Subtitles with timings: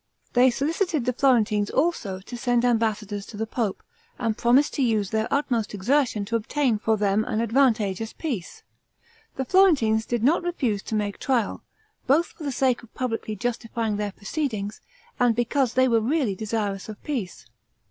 [0.33, 3.83] They solicited the Florentines also to send ambassadors to the pope,
[4.17, 8.63] and promised to use their utmost exertion to obtain for them an advantageous peace.
[9.35, 11.61] The Florentines did not refuse to make trial,
[12.07, 14.81] both for the sake of publicly justifying their proceedings,
[15.19, 17.45] and because they were really desirous of peace.